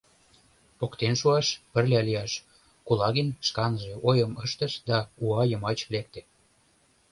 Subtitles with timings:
[0.79, 2.31] Поктен шуаш, пырля лияш»,—
[2.87, 6.21] Кулагин шканже ойым ыштыш: да уа йымач лекте.